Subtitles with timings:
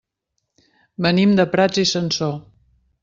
[1.07, 2.35] Venim de Prats i Sansor.